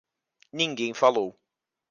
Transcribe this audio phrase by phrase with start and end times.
[0.51, 1.37] Ninguém falou.